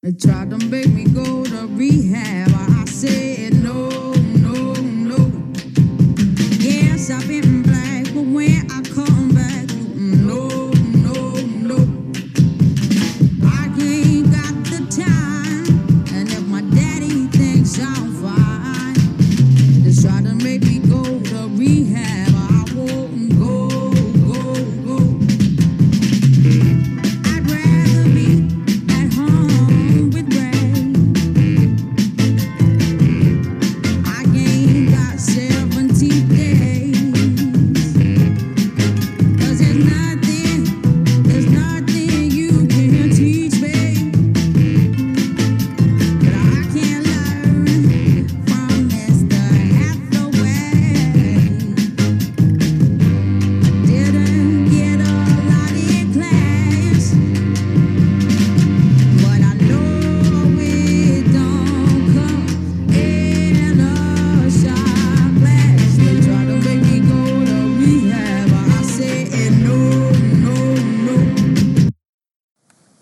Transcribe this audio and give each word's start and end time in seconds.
They 0.00 0.12
tried 0.12 0.50
to 0.50 0.58
make 0.66 0.86
me 0.90 1.06
go 1.06 1.44
to 1.44 1.66
rehab. 1.66 2.50
I 2.54 2.84
said 2.84 3.27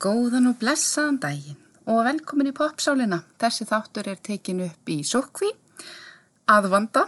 Góðan 0.03 0.51
og 0.51 0.59
blessaðan 0.61 1.17
daginn 1.23 1.61
og 1.89 2.03
velkomin 2.05 2.51
í 2.51 2.57
popsálina. 2.57 3.23
Þessi 3.41 3.65
þáttur 3.69 4.11
er 4.11 4.19
tekin 4.21 4.61
upp 4.67 4.91
í 4.93 4.99
Sokvi 5.07 5.49
að 6.53 6.69
vanda 6.73 7.07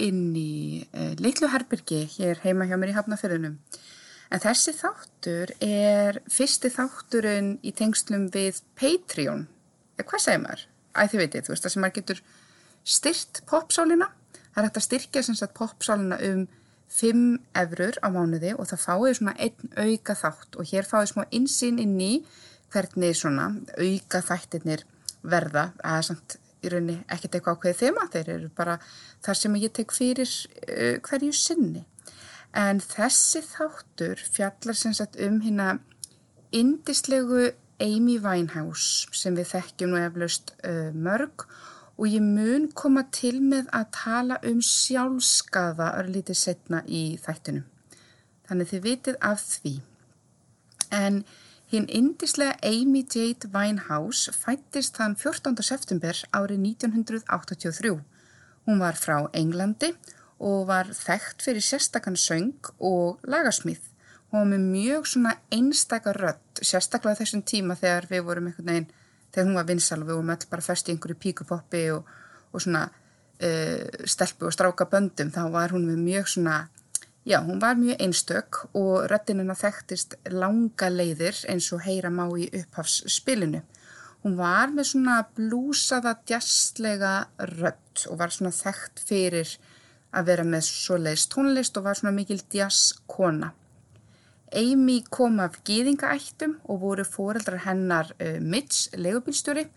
inn 0.00 0.34
í 0.36 0.82
uh, 0.92 1.14
litlu 1.20 1.48
herbyrgi 1.52 2.02
hér 2.18 2.42
heima 2.44 2.66
hjá 2.68 2.76
mér 2.80 2.92
í 2.92 2.96
Hafnafjörðunum. 2.98 3.56
En 4.30 4.42
þessi 4.42 4.74
þáttur 4.76 5.54
er 5.64 6.20
fyrsti 6.30 6.70
þátturinn 6.74 7.54
í 7.66 7.72
tengslum 7.76 8.28
við 8.34 8.60
Patreon. 8.78 9.46
Eh, 9.96 10.04
Hvað 10.04 10.24
segir 10.26 10.44
maður? 10.44 10.66
Æ, 10.92 11.00
þið 11.10 11.22
veitir, 11.24 11.46
þú 11.46 11.54
veist 11.54 11.64
það 11.66 11.74
sem 11.74 11.84
maður 11.86 11.98
getur 12.00 12.22
styrt 12.84 13.42
popsálina. 13.50 14.10
Það 14.50 14.60
er 14.60 14.68
hægt 14.68 14.80
að 14.82 14.86
styrkja 14.86 15.24
sem 15.26 15.38
sagt 15.38 15.56
popsálina 15.56 16.20
um 16.28 16.44
5 16.90 17.38
eurur 17.62 17.98
á 18.02 18.08
mánuði 18.10 18.54
og 18.56 18.68
það 18.70 18.84
fáið 18.84 19.16
svona 19.18 19.34
einn 19.38 19.74
auka 19.78 20.16
þátt 20.18 20.58
og 20.58 20.70
hér 20.72 20.88
fáið 20.88 21.12
smá 21.12 21.22
insýn 21.30 21.78
inn 21.82 21.98
í 22.02 22.12
hvernig 22.72 23.16
svona 23.18 23.50
auka 23.78 24.22
þættirnir 24.26 24.84
verða 25.22 25.70
að 25.86 26.02
samt 26.10 26.38
í 26.60 26.70
rauninni 26.72 26.98
ekkert 27.08 27.36
eitthvað 27.36 27.56
ákveðið 27.56 27.80
þema, 27.80 28.08
þeir 28.12 28.32
eru 28.34 28.50
bara 28.56 28.76
þar 29.24 29.38
sem 29.38 29.56
ég 29.60 29.72
tek 29.76 29.94
fyrir 29.96 30.28
uh, 30.28 30.98
hverju 31.06 31.32
sinni. 31.36 31.84
En 32.56 32.82
þessi 32.82 33.44
þáttur 33.46 34.20
fjallar 34.26 34.76
sem 34.76 34.94
sagt 34.96 35.18
um 35.22 35.38
hérna 35.44 35.78
indislegu 36.50 37.52
Amy 37.80 38.18
Winehouse 38.20 39.08
sem 39.16 39.36
við 39.38 39.52
þekkjum 39.54 39.94
nú 39.94 40.00
eflaust 40.02 40.52
uh, 40.66 40.90
mörg 40.92 41.46
og 41.46 41.69
ég 42.08 42.22
mun 42.24 42.70
koma 42.72 43.02
til 43.12 43.42
með 43.44 43.66
að 43.76 43.90
tala 43.92 44.38
um 44.48 44.62
sjálfskaða 44.64 45.90
örlítið 46.00 46.38
setna 46.38 46.80
í 46.88 47.18
þættunum. 47.20 47.66
Þannig 48.48 48.70
þið 48.70 48.86
vitið 48.86 49.18
af 49.20 49.42
því. 49.44 49.74
En 50.90 51.18
hinn 51.70 51.86
indislega 51.86 52.56
Amy 52.66 53.04
Jade 53.04 53.50
Winehouse 53.52 54.32
fættist 54.34 54.96
þann 54.96 55.18
14. 55.20 55.60
september 55.62 56.22
árið 56.32 56.64
1983. 56.70 57.92
Hún 58.66 58.80
var 58.82 58.98
frá 58.98 59.28
Englandi 59.36 59.92
og 60.40 60.66
var 60.70 60.90
þekkt 60.96 61.44
fyrir 61.44 61.64
sérstakann 61.64 62.18
söng 62.18 62.72
og 62.78 63.20
lagasmíð. 63.28 63.82
Hún 64.30 64.40
var 64.40 64.50
með 64.54 64.66
mjög 64.72 65.06
svona 65.10 65.36
einstaka 65.52 66.14
rödd, 66.16 66.62
sérstaklega 66.62 67.20
þessum 67.20 67.44
tíma 67.44 67.76
þegar 67.78 68.08
við 68.10 68.26
vorum 68.26 68.50
einhvern 68.50 68.72
veginn, 68.72 68.90
þegar 69.30 69.48
hún 69.48 69.58
var 69.58 69.68
vinsal 69.68 70.00
og 70.02 70.08
við 70.08 70.18
vorum 70.18 70.34
öll 70.34 70.50
bara 70.50 70.66
föst 70.66 70.88
í 70.88 70.94
einhverju 70.94 71.18
píkupoppi 71.24 71.84
og, 71.94 72.10
og 72.52 72.64
svona 72.64 72.84
uh, 72.88 74.04
stelpu 74.04 74.48
og 74.48 74.54
stráka 74.54 74.86
böndum, 74.90 75.32
þá 75.32 75.42
var 75.54 75.74
hún 75.74 75.88
með 75.88 76.04
mjög 76.04 76.30
svona, 76.34 76.56
já, 77.24 77.40
hún 77.44 77.60
var 77.62 77.78
mjög 77.78 78.00
einstök 78.00 78.62
og 78.74 79.10
hennar 79.28 79.58
þekktist 79.58 80.16
langa 80.32 80.90
leiðir 80.90 81.44
eins 81.48 81.70
og 81.72 81.84
heyra 81.86 82.10
má 82.10 82.26
í 82.36 82.50
upphafsspilinu. 82.62 83.62
Hún 84.20 84.36
var 84.36 84.68
með 84.68 84.90
svona 84.90 85.22
blúsaða 85.36 86.18
djastlega 86.28 87.30
rödd 87.54 88.04
og 88.10 88.18
var 88.20 88.34
svona 88.34 88.52
þekkt 88.52 89.00
fyrir 89.08 89.54
að 90.12 90.26
vera 90.28 90.44
með 90.44 90.66
svoleiðis 90.68 91.28
tónlist 91.32 91.78
og 91.78 91.86
var 91.86 91.96
svona 91.96 92.12
mikil 92.12 92.40
djasskona. 92.52 93.54
Amy 94.56 95.00
kom 95.10 95.38
af 95.40 95.60
gýðingaættum 95.66 96.56
og 96.64 96.80
voru 96.82 97.04
foreldrar 97.06 97.62
hennar 97.66 98.10
uh, 98.18 98.40
Mitch, 98.42 98.90
legubílstjóri 98.96 99.68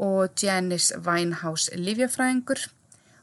og 0.00 0.34
Janice 0.42 0.98
Winehouse, 0.98 1.76
livjafræðingur. 1.76 2.66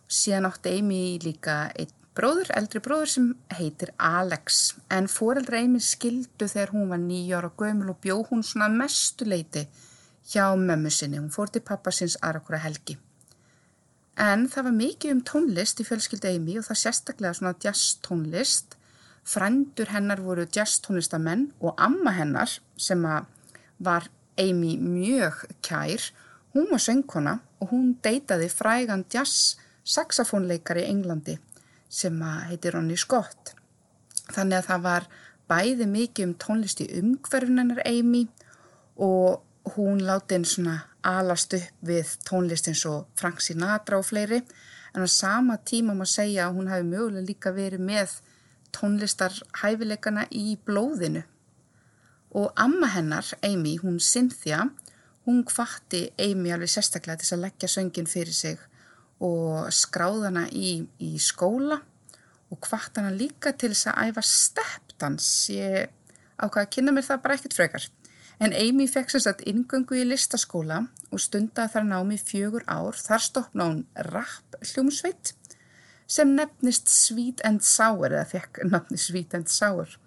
Síðan 0.08 0.48
átti 0.48 0.78
Amy 0.78 1.18
líka 1.24 1.66
einn 1.76 1.92
bróður, 2.18 2.50
eldri 2.58 2.82
bróður 2.82 3.12
sem 3.12 3.28
heitir 3.58 3.92
Alex. 4.02 4.78
En 4.90 5.10
foreldrar 5.12 5.62
Amy 5.62 5.82
skildu 5.84 6.48
þegar 6.48 6.74
hún 6.74 6.88
var 6.94 7.02
nýjára 7.04 7.52
gömul 7.60 7.92
og 7.94 8.00
bjó 8.02 8.22
hún 8.30 8.46
svona 8.46 8.70
mestuleiti 8.74 9.68
hjá 10.32 10.48
mömmu 10.56 10.92
sinni. 10.94 11.20
Hún 11.20 11.34
fór 11.34 11.52
til 11.52 11.66
pappa 11.66 11.92
sinns 11.92 12.18
aðrakura 12.22 12.62
helgi. 12.64 12.98
En 14.18 14.48
það 14.50 14.70
var 14.70 14.78
mikið 14.80 15.14
um 15.14 15.22
tónlist 15.30 15.82
í 15.82 15.86
fjölskyldu 15.86 16.32
Amy 16.32 16.58
og 16.58 16.66
það 16.66 16.82
sérstaklega 16.84 17.38
svona 17.38 17.54
jazz 17.62 18.00
tónlist. 18.06 18.77
Frændur 19.28 19.92
hennar 19.92 20.22
voru 20.24 20.46
jazz 20.56 20.80
tónlistamenn 20.80 21.50
og 21.60 21.76
amma 21.78 22.14
hennar 22.16 22.52
sem 22.78 23.04
var 23.80 24.10
Amy 24.38 24.78
mjög 24.78 25.44
kær, 25.62 26.02
hún 26.54 26.68
var 26.72 26.80
söngkona 26.80 27.40
og 27.60 27.72
hún 27.72 27.98
deytaði 28.04 28.48
frægan 28.50 29.06
jazz 29.14 29.58
saxofónleikari 29.84 30.86
í 30.86 30.92
Englandi 30.94 31.38
sem 31.90 32.22
heitir 32.22 32.76
Ronny 32.76 32.96
Scott. 32.96 33.54
Þannig 34.32 34.60
að 34.62 34.70
það 34.70 34.86
var 34.86 35.08
bæði 35.48 35.88
mikið 35.92 36.28
um 36.28 36.38
tónlist 36.44 36.84
í 36.84 36.88
umhverfunennar 37.02 37.84
Amy 37.88 38.28
og 38.96 39.74
hún 39.76 40.04
láti 40.08 40.38
einn 40.38 40.48
svona 40.48 40.78
alast 41.08 41.56
upp 41.58 41.88
við 41.88 42.16
tónlist 42.28 42.68
eins 42.72 42.86
og 42.90 43.08
Frank 43.20 43.44
Sinatra 43.44 44.00
og 44.00 44.08
fleiri 44.08 44.42
en 44.96 45.04
á 45.04 45.10
sama 45.12 45.58
tíma 45.58 45.96
má 45.96 46.06
segja 46.08 46.48
að 46.48 46.58
hún 46.58 46.72
hafi 46.72 46.88
mögulega 46.88 47.28
líka 47.28 47.54
verið 47.56 47.84
með 47.92 48.20
tónlistarhæfileikana 48.76 50.28
í 50.32 50.58
blóðinu. 50.68 51.24
Og 52.38 52.52
amma 52.60 52.90
hennar, 52.94 53.28
Amy, 53.46 53.78
hún 53.82 54.00
Cynthia, 54.04 54.66
hún 55.26 55.44
hvatti 55.48 56.08
Amy 56.20 56.52
alveg 56.54 56.72
sérstaklega 56.72 57.22
til 57.22 57.36
að 57.38 57.46
leggja 57.46 57.70
söngin 57.72 58.10
fyrir 58.10 58.36
sig 58.36 58.60
og 59.24 59.72
skráðana 59.74 60.46
í, 60.54 60.84
í 61.02 61.18
skóla 61.22 61.80
og 62.52 62.60
hvart 62.64 63.00
hana 63.00 63.12
líka 63.12 63.52
til 63.58 63.74
þess 63.74 63.90
að 63.92 64.12
æfa 64.12 64.24
steppdans. 64.24 65.30
Ég 65.52 65.90
ákvaði 66.38 66.64
að 66.64 66.74
kynna 66.76 66.94
mér 66.96 67.08
það 67.08 67.24
bara 67.24 67.38
ekkert 67.40 67.58
frekar. 67.58 67.88
En 68.38 68.54
Amy 68.54 68.86
fekk 68.86 69.16
sagt 69.16 69.42
ingöngu 69.50 69.98
í 69.98 70.06
listaskóla 70.06 70.84
og 71.10 71.22
stundaði 71.24 71.74
þar 71.74 71.88
námi 71.90 72.20
fjögur 72.22 72.68
ár. 72.70 72.94
Þar 72.94 73.24
stopna 73.26 73.70
hún 73.72 73.82
rap 74.12 74.60
hljómsveit 74.62 75.34
sem 76.08 76.34
nefnist 76.36 76.90
Sweet 76.92 77.44
and 77.48 77.64
Sour 77.66 78.14
eða 78.14 78.26
fekk 78.30 78.64
nafni 78.72 79.00
Sweet 79.02 79.36
and 79.38 79.52
Sour. 79.52 79.98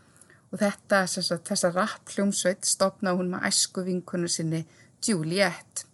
Og 0.51 0.59
þetta, 0.59 1.05
sagt, 1.07 1.47
þessa 1.47 1.71
rap 1.77 2.11
hljómsveit 2.11 2.67
stopnaði 2.67 3.21
hún 3.21 3.33
með 3.35 3.47
æsku 3.51 3.85
vinkunu 3.87 4.31
sinni 4.31 4.65
Juliette. 5.07 5.87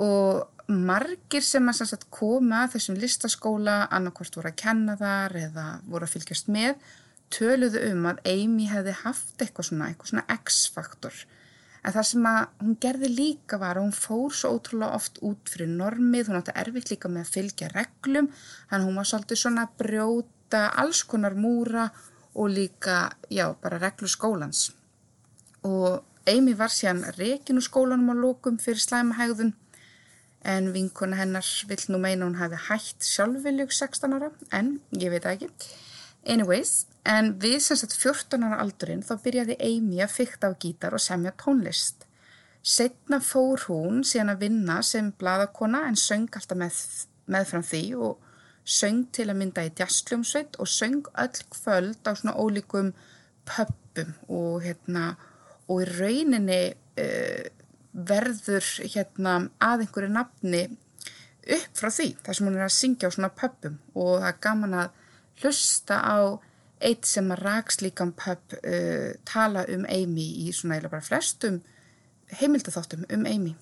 Og 0.00 0.46
margir 0.70 1.42
sem 1.44 1.66
að 1.68 1.82
sagt, 1.82 2.06
koma 2.14 2.66
þessum 2.70 2.98
listaskóla, 3.00 3.82
annarkvort 3.90 4.38
voru 4.38 4.52
að 4.52 4.60
kenna 4.62 4.96
þar 5.00 5.36
eða 5.48 5.66
voru 5.90 6.06
að 6.06 6.14
fylgjast 6.14 6.50
með, 6.52 6.76
töluðu 7.34 7.82
um 7.90 8.06
að 8.10 8.22
Amy 8.30 8.68
hefði 8.70 8.94
haft 9.02 9.42
eitthvað 9.42 9.70
svona, 9.70 9.90
eitthvað 9.90 10.12
svona 10.12 10.26
X-faktor. 10.36 11.24
En 11.80 11.94
það 11.94 12.06
sem 12.10 12.26
hún 12.60 12.76
gerði 12.82 13.08
líka 13.12 13.58
var 13.60 13.78
að 13.78 13.86
hún 13.86 13.96
fór 13.96 14.34
svo 14.36 14.52
ótrúlega 14.58 14.98
oft 14.98 15.20
út 15.24 15.48
fyrir 15.48 15.70
normið, 15.72 16.28
hún 16.28 16.40
átti 16.40 16.56
erfitt 16.62 16.92
líka 16.92 17.08
með 17.08 17.24
að 17.24 17.32
fylgja 17.36 17.70
reglum, 17.72 18.28
að 18.68 18.84
hún 18.84 19.00
var 19.00 19.08
svolítið 19.08 19.42
svona 19.42 19.64
að 19.64 19.78
brjóta 19.80 20.66
alls 20.82 21.02
konar 21.08 21.38
múra 21.38 21.88
og 22.34 22.52
líka, 22.52 23.10
já, 23.32 23.48
bara 23.62 23.80
reglu 23.80 24.08
skólans. 24.08 24.70
Og 25.64 26.04
Amy 26.28 26.52
var 26.54 26.70
síðan 26.72 27.04
úr 27.08 27.64
skólanum 27.64 28.12
á 28.12 28.14
lókum 28.14 28.60
fyrir 28.60 28.80
slæmahægðun 28.80 29.54
en 30.44 30.72
vinkona 30.72 31.16
hennar 31.16 31.44
vill 31.68 31.84
nú 31.88 31.98
meina 32.00 32.24
hún 32.24 32.38
hafi 32.40 32.56
hætt 32.68 33.04
sjálfviljug 33.04 33.72
16 33.72 34.14
ára 34.16 34.30
en 34.52 34.80
ég 34.92 35.10
veit 35.10 35.24
ekki. 35.24 35.48
Anyways, 36.28 36.86
en 37.08 37.34
við 37.40 37.58
sem 37.64 37.78
sagt 37.80 37.96
14 37.96 38.44
ára 38.44 38.60
aldurinn 38.60 39.04
þá 39.04 39.14
byrjaði 39.24 39.56
Amy 39.64 40.02
að 40.04 40.16
fykta 40.18 40.50
á 40.52 40.58
gítar 40.60 40.96
og 40.96 41.00
semja 41.00 41.32
tónlist. 41.40 42.04
Setna 42.60 43.22
fór 43.24 43.62
hún 43.70 44.02
síðan 44.04 44.34
að 44.34 44.42
vinna 44.44 44.80
sem 44.84 45.14
bladakona 45.16 45.86
en 45.88 45.96
söng 45.96 46.28
alltaf 46.36 46.58
með, 46.60 46.82
meðfram 47.24 47.64
því 47.64 47.84
og 47.96 48.18
söng 48.68 49.06
til 49.16 49.30
að 49.30 49.38
mynda 49.40 49.64
í 49.64 49.72
djastljómsveit 49.78 50.60
og 50.60 50.68
söng 50.68 51.08
öll 51.08 51.40
kvöld 51.54 52.04
á 52.04 52.12
svona 52.12 52.36
ólíkum 52.36 52.92
pöppum 53.48 54.12
og 54.28 54.60
hérna 54.66 55.14
og 55.70 55.82
í 55.82 55.88
rauninni 55.88 56.60
uh, 57.00 57.48
verður 57.92 58.66
hérna 58.92 59.38
að 59.58 59.86
einhverju 59.86 60.12
nafni 60.12 60.64
upp 61.50 61.78
frá 61.80 61.88
því 61.88 62.12
þar 62.20 62.36
sem 62.36 62.46
hún 62.46 62.58
er 62.58 62.68
að 62.68 62.76
syngja 62.76 63.08
á 63.08 63.14
svona 63.16 63.32
pöppum 63.32 63.80
og 63.96 64.18
það 64.20 64.28
er 64.30 64.42
gaman 64.44 64.80
að 64.84 64.99
hlusta 65.40 66.00
á 66.00 66.18
eitt 66.80 67.04
sem 67.08 67.28
að 67.32 67.42
rakslíkan 67.44 68.14
pöpp 68.16 68.56
uh, 68.60 69.12
tala 69.28 69.66
um 69.68 69.84
Amy 69.88 70.26
í 70.46 70.52
svona 70.56 70.78
eða 70.80 70.92
bara 70.94 71.04
flestum 71.04 71.60
heimildatháttum 72.40 73.04
um 73.12 73.26
Amy. 73.26 73.54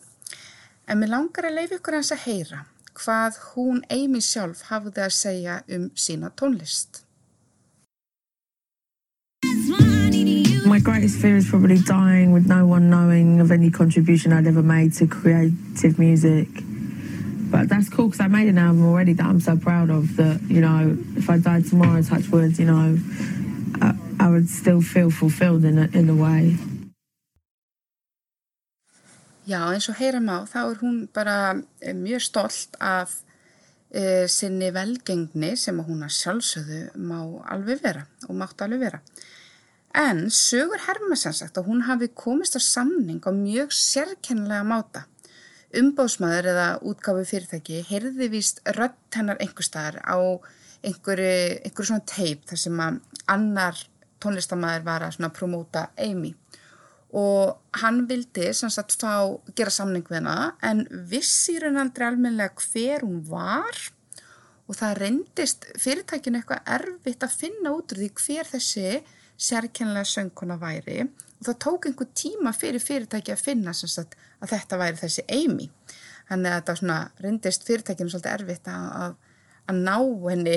En 0.89 1.01
mér 1.01 1.13
langar 1.13 1.49
að 1.49 1.59
leiði 1.59 1.79
ykkur 1.79 1.99
hans 1.99 2.13
að 2.15 2.25
heyra 2.29 2.65
hvað 2.99 3.37
hún 3.53 3.83
Amy 3.95 4.21
sjálf 4.25 4.65
hafði 4.71 5.05
að 5.05 5.15
segja 5.15 5.61
um 5.75 5.91
sína 5.95 6.33
tónlist. 6.35 7.05
My 10.69 10.81
greatest 10.81 11.21
fear 11.21 11.37
is 11.37 11.49
probably 11.49 11.79
dying 11.79 12.33
with 12.33 12.47
no 12.47 12.67
one 12.67 12.91
knowing 12.91 13.41
of 13.41 13.51
any 13.51 13.71
contribution 13.71 14.33
I'd 14.33 14.47
ever 14.47 14.63
made 14.63 14.93
to 14.95 15.07
creative 15.07 15.99
music. 15.99 16.49
But 17.51 17.69
that's 17.69 17.89
cool 17.89 18.09
because 18.09 18.21
I 18.21 18.29
made 18.29 18.49
an 18.49 18.59
album 18.59 18.85
already 18.85 19.15
that 19.15 19.27
I'm 19.27 19.41
so 19.41 19.57
proud 19.57 19.91
of 19.91 20.17
that, 20.17 20.41
you 20.49 20.61
know, 20.61 20.97
if 21.17 21.31
I 21.31 21.39
died 21.39 21.67
tomorrow, 21.67 22.03
touch 22.03 22.29
wood, 22.29 22.59
you 22.59 22.67
know, 22.67 22.99
I, 23.81 23.95
I 24.21 24.29
would 24.29 24.49
still 24.49 24.83
feel 24.83 25.11
fulfilled 25.11 25.65
in 25.65 25.79
a, 25.79 25.87
in 25.93 26.09
a 26.11 26.15
way. 26.15 26.57
Já, 29.49 29.63
eins 29.73 29.89
og 29.89 29.97
heyra 29.97 30.21
má, 30.21 30.43
þá 30.45 30.59
er 30.61 30.81
hún 30.83 30.97
bara 31.17 31.37
eh, 31.81 31.95
mjög 31.97 32.21
stolt 32.21 32.75
af 32.85 33.15
e, 33.89 34.27
sinni 34.29 34.69
velgengni 34.77 35.55
sem 35.57 35.79
hún 35.87 36.05
að 36.05 36.13
sjálfsögðu 36.19 36.81
má 37.01 37.23
alveg 37.55 37.81
vera 37.81 38.05
og 38.29 38.37
mátt 38.37 38.61
alveg 38.61 38.83
vera. 38.83 39.01
En 39.97 40.27
sögur 40.29 40.85
herma 40.85 41.17
sem 41.17 41.33
sagt 41.33 41.57
að 41.57 41.71
hún 41.71 41.87
hafi 41.89 42.11
komist 42.13 42.59
á 42.59 42.63
samning 42.63 43.25
á 43.25 43.33
mjög 43.33 43.73
sérkennilega 43.73 44.69
máta. 44.69 45.07
Umbóðsmaður 45.77 46.47
eða 46.55 46.69
útgáfi 46.89 47.27
fyrirtæki 47.29 47.83
heyrði 47.91 48.31
víst 48.33 48.63
rött 48.79 49.17
hennar 49.17 49.37
einhver 49.43 49.67
staðar 49.67 49.99
á 50.01 50.17
einhverju, 50.81 51.33
einhverju 51.67 51.89
svona 51.91 52.07
teip 52.09 52.47
þar 52.49 52.61
sem 52.63 52.81
að 52.81 53.01
annar 53.29 53.83
tónlistamæður 54.23 54.87
var 54.87 55.05
að 55.29 55.35
promóta 55.37 55.89
Amy. 56.01 56.33
Og 57.13 57.57
hann 57.81 58.03
vildi 58.09 58.51
sem 58.57 58.73
sagt 58.73 58.97
fá 59.01 59.29
gera 59.57 59.73
samning 59.73 60.09
við 60.09 60.23
hana 60.23 60.55
en 60.65 60.85
vissi 61.09 61.59
hún 61.61 61.81
aldrei 61.81 62.09
almenlega 62.09 62.65
hver 62.65 63.05
hún 63.05 63.23
var. 63.29 63.85
Og 64.69 64.77
það 64.77 64.99
reyndist 65.03 65.69
fyrirtækinu 65.81 66.41
eitthvað 66.41 66.75
erfitt 66.79 67.25
að 67.25 67.39
finna 67.45 67.73
út 67.77 67.93
úr 67.93 68.03
því 68.03 68.11
hver 68.25 68.51
þessi 68.57 68.99
sérkennilega 69.39 70.05
söngkona 70.05 70.59
væri. 70.61 71.07
Og 71.39 71.47
það 71.47 71.59
tók 71.65 71.87
einhver 71.87 72.11
tíma 72.19 72.53
fyrir 72.53 72.83
fyrirtæki 72.83 73.33
að 73.33 73.45
finna 73.47 73.73
sagt 73.73 74.17
að 74.43 74.55
þetta 74.55 74.79
væri 74.81 75.01
þessi 75.03 75.25
Amy. 75.31 75.69
Þannig 76.29 76.51
að 76.51 76.59
þetta 76.59 76.77
svona 76.81 76.99
reyndist 77.23 77.67
fyrirtækinu 77.67 78.13
svolítið 78.13 78.35
erfitt 78.35 78.71
að, 78.73 78.89
að, 79.03 79.15
að 79.71 79.83
ná 79.87 79.97
henni 80.27 80.57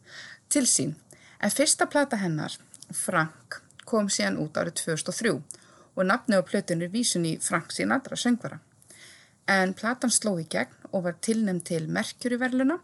til 0.52 0.66
sín. 0.70 0.94
En 1.40 1.52
fyrsta 1.52 1.88
plata 1.90 2.20
hennar 2.20 2.54
Frank 2.94 3.60
kom 3.88 4.08
síðan 4.12 4.38
út 4.40 4.58
árið 4.60 4.78
2003 4.84 5.34
og 5.96 6.06
nafni 6.06 6.38
á 6.38 6.46
plötun 6.46 6.84
er 6.84 6.92
vísun 6.92 7.26
í 7.26 7.36
Frank 7.42 7.74
Sinatra 7.74 8.16
söngvara. 8.16 8.60
En 9.50 9.74
platan 9.74 10.12
sló 10.14 10.36
í 10.38 10.46
gegn 10.46 10.76
og 10.94 11.04
var 11.06 11.16
tilnæmt 11.22 11.66
til 11.70 11.88
Merkjuriverluna 11.90 12.78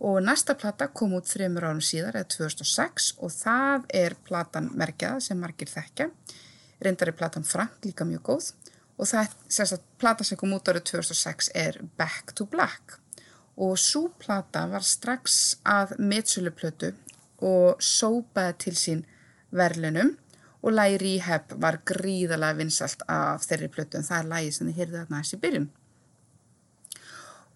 og 0.00 0.22
næsta 0.24 0.56
plata 0.56 0.88
kom 0.96 1.12
út 1.18 1.28
þreymur 1.28 1.66
árum 1.68 1.82
síðar 1.84 2.16
eða 2.16 2.30
2006 2.32 3.10
og 3.20 3.32
það 3.34 3.84
er 4.00 4.16
platan 4.24 4.70
Merkjaða 4.80 5.20
sem 5.24 5.40
margir 5.40 5.68
þekkja. 5.68 6.08
Reyndar 6.80 7.12
er 7.12 7.18
platan 7.18 7.44
Frank 7.44 7.84
líka 7.84 8.06
mjög 8.08 8.22
góð 8.30 8.52
og 8.96 9.08
það 9.10 9.28
er 9.66 9.82
plata 10.00 10.24
sem 10.24 10.40
kom 10.40 10.56
út 10.56 10.72
árið 10.72 10.86
2006 10.94 11.52
er 11.56 11.80
Back 12.00 12.32
to 12.36 12.48
Black 12.48 12.96
og 13.60 13.76
svo 13.78 14.08
plata 14.20 14.64
var 14.70 14.84
strax 14.86 15.58
að 15.68 15.98
metsöluplötu 16.00 16.94
og 17.44 17.80
sópaði 17.84 18.56
til 18.64 18.76
sín 18.76 19.04
verlunum 19.52 20.14
og 20.60 20.72
lagi 20.76 20.96
Rehab 21.00 21.52
var 21.60 21.80
gríðalega 21.88 22.56
vinsalt 22.56 23.04
af 23.08 23.44
þeirri 23.48 23.68
plötu 23.72 24.00
en 24.00 24.08
það 24.08 24.22
er 24.22 24.32
lagi 24.32 24.56
sem 24.56 24.68
þið 24.68 24.80
heyrðu 24.80 24.98
þarna 25.00 25.20
þessi 25.22 25.40
byrjun. 25.44 25.68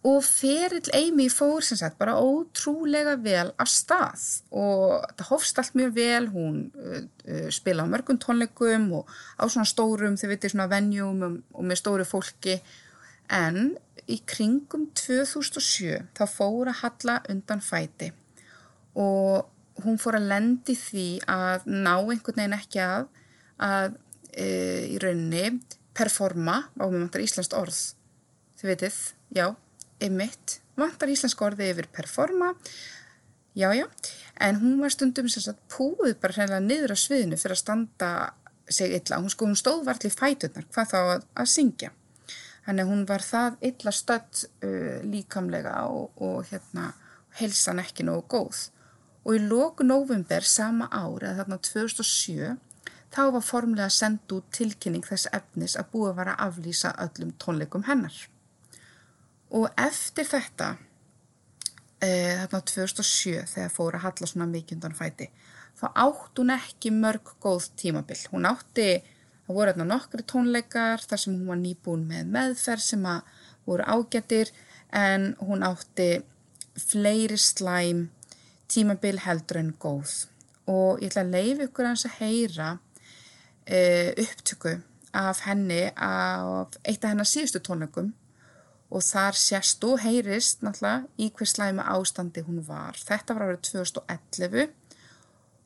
Og 0.04 0.18
ferill 0.20 0.90
Amy 0.92 1.30
fór 1.32 1.64
sem 1.64 1.78
sagt 1.80 1.96
bara 1.96 2.18
ótrúlega 2.20 3.14
vel 3.24 3.54
af 3.56 3.70
stað. 3.72 4.20
Og 4.52 5.00
það 5.16 5.30
hofst 5.30 5.60
allt 5.60 5.78
mjög 5.78 5.94
vel, 5.96 6.26
hún 6.34 6.58
uh, 6.76 6.98
uh, 7.24 7.46
spila 7.48 7.86
á 7.86 7.88
mörgum 7.88 8.18
tónleikum 8.20 8.90
og 8.98 9.08
á 9.40 9.48
svona 9.48 9.64
stórum, 9.64 10.18
þið 10.20 10.34
veitir 10.34 10.52
svona 10.52 10.68
venjum 10.68 11.24
og, 11.24 11.40
og 11.56 11.64
með 11.70 11.80
stóru 11.80 12.08
fólki. 12.08 12.58
En 13.32 13.78
í 14.04 14.20
kringum 14.28 14.90
2007 14.92 16.04
þá 16.12 16.24
fór 16.28 16.74
að 16.74 16.80
halla 16.82 17.18
undan 17.32 17.64
fæti. 17.64 18.12
Og 19.00 19.48
hún 19.88 19.96
fór 19.98 20.20
að 20.20 20.28
lendi 20.34 20.76
því 20.76 21.08
að 21.32 21.64
ná 21.72 21.94
einhvern 21.96 22.42
veginn 22.42 22.60
ekki 22.60 22.84
að 22.84 23.08
að 23.64 23.92
e, 24.34 24.46
í 24.90 24.98
rauninni 24.98 25.60
performa, 25.94 26.64
á 26.74 26.84
mig 26.90 26.98
vantar 26.98 27.22
íslenskt 27.22 27.54
orð. 27.56 27.78
Þið 28.58 28.72
veitir, 28.74 28.96
já 29.32 29.54
emitt, 30.02 30.60
vantar 30.78 31.12
íslensk 31.12 31.42
orði 31.46 31.70
yfir 31.72 31.88
performa, 31.94 32.54
já 33.54 33.70
já. 33.74 33.86
En 34.40 34.58
hún 34.62 34.80
var 34.80 34.90
stundum 34.90 35.28
sem 35.30 35.42
sagt 35.42 35.62
púið 35.70 36.16
bara 36.20 36.34
hreinlega 36.34 36.64
niður 36.64 36.94
á 36.94 36.98
sviðinu 36.98 37.38
fyrir 37.38 37.54
að 37.54 37.62
standa 37.62 38.10
sig 38.68 38.94
illa, 38.96 39.20
hún 39.20 39.30
sko 39.30 39.46
hún 39.46 39.58
stóð 39.58 39.84
varli 39.86 40.10
fætunar, 40.10 40.66
hvað 40.72 40.90
þá 40.90 40.98
að, 40.98 41.26
að 41.36 41.50
syngja. 41.52 41.90
Þannig 42.64 42.88
hún 42.88 43.02
var 43.08 43.22
það 43.22 43.58
illa 43.68 43.92
stödd 43.92 44.44
uh, 44.64 45.00
líkamlega 45.04 45.74
og, 45.92 46.14
og 46.16 46.46
hérna 46.48 46.92
helsan 47.38 47.82
ekki 47.82 48.06
nógu 48.08 48.24
góð. 48.32 48.68
Og 49.24 49.36
í 49.36 49.42
lóku 49.44 49.84
november 49.84 50.44
sama 50.44 50.88
ári, 50.92 51.28
eða 51.28 51.44
þarna 51.44 51.60
2007, 51.64 52.54
þá 53.14 53.22
var 53.36 53.44
formlega 53.44 53.90
sendt 53.92 54.32
út 54.36 54.48
tilkynning 54.52 55.04
þess 55.06 55.30
efnis 55.32 55.76
að 55.80 55.92
búið 55.94 56.16
var 56.18 56.32
að 56.34 56.46
aflýsa 56.48 56.94
öllum 57.04 57.34
tónleikum 57.40 57.86
hennar. 57.88 58.16
Og 59.54 59.68
eftir 59.78 60.26
þetta, 60.26 60.74
e, 62.02 62.08
þarna 62.42 62.60
2007, 62.70 63.44
þegar 63.52 63.74
fór 63.74 63.98
að 63.98 64.06
halla 64.08 64.30
svona 64.30 64.50
mikjundan 64.50 64.96
fæti, 64.98 65.30
þá 65.78 65.86
átt 65.92 66.40
hún 66.42 66.54
ekki 66.54 66.90
mörg 66.94 67.34
góð 67.42 67.70
tímabill. 67.78 68.20
Hún 68.32 68.48
átti, 68.50 68.88
það 69.46 69.58
voru 69.58 69.70
hérna 69.70 69.86
nokkri 69.88 70.26
tónleikar 70.26 71.04
þar 71.04 71.22
sem 71.22 71.36
hún 71.36 71.50
var 71.52 71.60
nýbúin 71.60 72.06
með 72.08 72.30
meðferð 72.34 72.86
sem 72.88 73.06
að 73.06 73.34
voru 73.68 73.86
ágættir 73.86 74.50
en 74.94 75.34
hún 75.40 75.64
átti 75.66 76.08
fleiri 76.78 77.38
slæm 77.38 78.08
tímabil 78.70 79.20
heldur 79.24 79.60
en 79.60 79.74
góð 79.78 80.24
og 80.70 81.02
ég 81.02 81.10
ætla 81.10 81.24
að 81.26 81.34
leiði 81.34 81.68
ykkur 81.68 81.88
hans 81.90 82.06
að 82.08 82.18
heyra 82.22 82.68
uh, 82.74 84.10
upptöku 84.24 84.76
af 85.14 85.44
henni 85.46 85.82
af 85.94 86.78
eitt 86.82 87.04
af 87.04 87.12
hennar 87.12 87.28
síðustu 87.28 87.60
tónleikum 87.62 88.12
og 88.94 89.02
þar 89.02 89.38
sérst 89.38 89.84
og 89.88 89.98
heyrist 90.04 90.62
náttúrulega 90.62 91.08
í 91.18 91.30
hvers 91.34 91.54
slæmi 91.56 91.82
ástandi 91.94 92.44
hún 92.46 92.60
var. 92.66 92.94
Þetta 92.94 93.34
var 93.34 93.48
árið 93.48 93.62
2011 93.70 94.68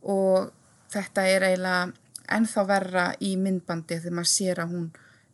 og 0.09 0.51
þetta 0.93 1.27
er 1.29 1.47
eiginlega 1.51 1.93
ennþá 2.39 2.65
verra 2.69 3.07
í 3.25 3.35
myndbandi 3.41 4.01
þegar 4.01 4.17
maður 4.17 4.33
sér 4.33 4.63
að 4.65 4.75
hún 4.75 4.89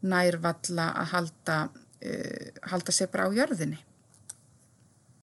nærvalla 0.05 0.91
að 1.01 1.11
halda, 1.15 1.59
uh, 2.05 2.49
halda 2.71 2.95
sér 2.95 3.11
bara 3.13 3.31
á 3.31 3.37
jörðinni. 3.39 3.79